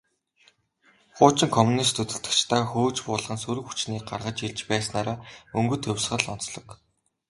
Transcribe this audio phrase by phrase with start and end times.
[1.17, 5.17] Хуучин коммунист удирдагчдаа хөөж буулган, сөрөг хүчнийг гаргаж ирж байснаараа
[5.59, 6.67] «Өнгөт хувьсгал» онцлог.